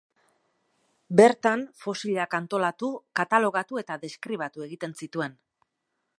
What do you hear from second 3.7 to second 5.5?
eta deskribatu egiten zituen.